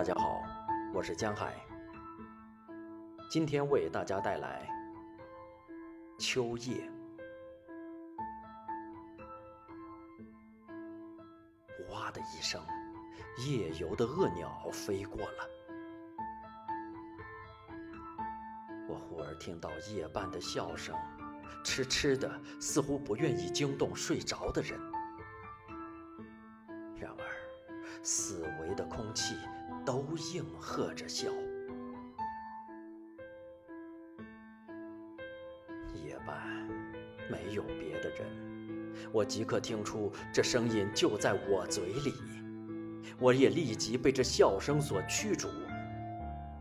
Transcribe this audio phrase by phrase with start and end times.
[0.00, 0.42] 大家好，
[0.94, 1.54] 我是江海。
[3.30, 4.66] 今天为大家带来
[6.18, 6.90] 《秋夜》。
[11.92, 12.58] 哇的一声，
[13.46, 15.50] 夜游的恶鸟飞过了。
[18.88, 20.96] 我忽而听到夜半的笑声，
[21.62, 24.80] 痴痴的，似乎不愿意惊动睡着的人。
[26.96, 29.36] 然而，四围的空气
[29.84, 31.30] 都应和着笑。
[36.04, 36.68] 夜半
[37.30, 38.26] 没有别的人，
[39.12, 42.14] 我即刻听出这声音就在我嘴里，
[43.18, 45.48] 我也立即被这笑声所驱逐，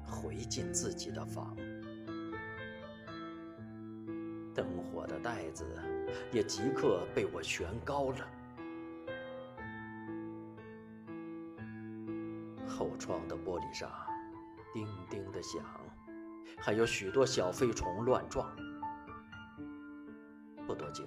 [0.05, 1.55] 回进自己的房。
[4.55, 5.63] 灯火的带子
[6.31, 8.38] 也即刻被我悬高了。
[12.79, 13.91] 后窗的玻璃上
[14.73, 15.61] 叮叮的响，
[16.57, 18.49] 还有许多小飞虫乱撞。
[20.65, 21.05] 不多久，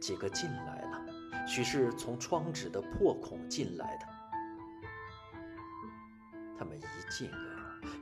[0.00, 4.06] 几个进来了，许是从窗纸的破孔进来的。
[6.56, 7.30] 他们一进，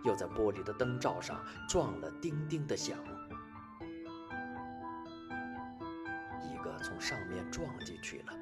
[0.05, 2.97] 又在玻璃的灯罩上撞了叮叮的响。
[6.41, 8.33] 一个从上面撞进去了，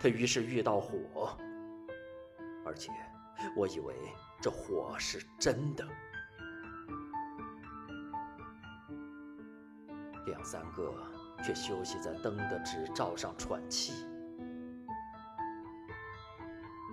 [0.00, 1.38] 他于是遇到火，
[2.66, 2.90] 而且。
[3.56, 3.94] 我以为
[4.40, 5.86] 这火是真的，
[10.26, 10.94] 两三个
[11.42, 13.92] 却休息在灯的纸罩上喘气。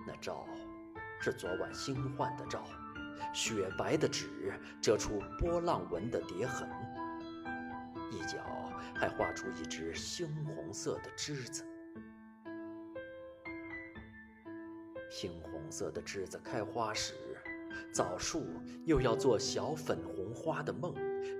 [0.05, 0.47] 那罩
[1.19, 2.63] 是昨晚新换的罩，
[3.33, 6.69] 雪白的纸遮出波浪纹的叠痕，
[8.11, 8.37] 一角
[8.95, 11.65] 还画出一只猩红色的枝子。
[15.09, 17.13] 猩红色的枝子开花时，
[17.93, 18.45] 枣树
[18.85, 20.93] 又要做小粉红花的梦，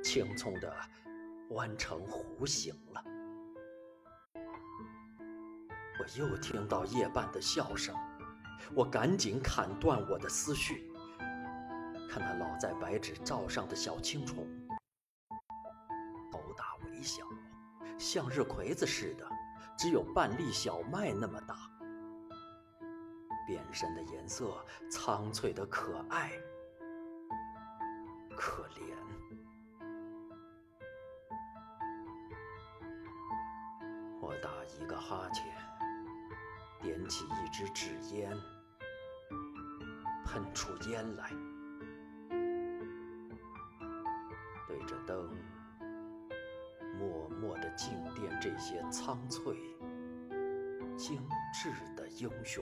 [0.04, 0.73] 青葱的
[1.50, 3.04] 弯成弧形了。
[6.00, 7.95] 我又听到夜半的笑声，
[8.73, 10.89] 我赶紧砍断我的思绪，
[12.10, 14.48] 看那老在白纸罩上的小青虫，
[16.32, 17.26] 头大尾小，
[17.98, 19.28] 向日葵子似的，
[19.78, 21.55] 只有半粒小麦那么大。
[23.48, 24.54] 变身的颜色
[24.92, 26.34] 苍翠的可爱，
[28.36, 28.84] 可怜。
[34.20, 35.46] 我打一个哈欠，
[36.82, 38.30] 点起一支纸烟，
[40.26, 41.32] 喷出烟来，
[44.68, 45.34] 对着灯，
[47.00, 49.56] 默默地静殿这些苍翠、
[50.98, 52.62] 精致的英雄。